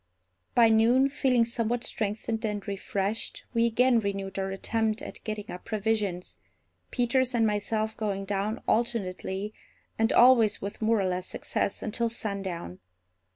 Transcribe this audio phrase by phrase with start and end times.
[0.55, 5.63] By noon, feeling somewhat strengthened and refreshed, we again renewed our attempt at getting up
[5.63, 6.39] provisions,
[6.89, 9.53] Peters and myself going down alternately,
[9.99, 12.79] and always with more or less success, until sundown.